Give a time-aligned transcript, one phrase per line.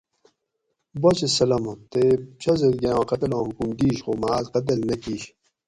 [1.01, 2.03] باچہ سلامت تے
[2.41, 5.23] شازادگے آں قتلاں حکم دِیش خو مہ آۤس قتل نہ کِیش